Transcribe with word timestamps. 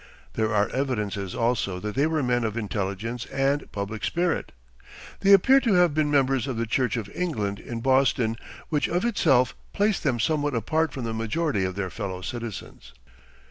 There 0.33 0.51
are 0.51 0.67
evidences 0.69 1.35
also 1.35 1.79
that 1.79 1.93
they 1.93 2.07
were 2.07 2.23
men 2.23 2.43
of 2.43 2.57
intelligence 2.57 3.27
and 3.27 3.71
public 3.71 4.03
spirit. 4.03 4.51
They 5.19 5.31
appear 5.31 5.59
to 5.59 5.73
have 5.75 5.93
been 5.93 6.09
members 6.09 6.47
of 6.47 6.57
the 6.57 6.65
Church 6.65 6.97
of 6.97 7.07
England 7.13 7.59
in 7.59 7.81
Boston, 7.81 8.35
which 8.69 8.89
of 8.89 9.05
itself 9.05 9.53
placed 9.73 10.01
them 10.01 10.19
somewhat 10.19 10.55
apart 10.55 10.91
from 10.91 11.03
the 11.03 11.13
majority 11.13 11.63
of 11.65 11.75
their 11.75 11.91
fellow 11.91 12.23
citizens. 12.23 12.93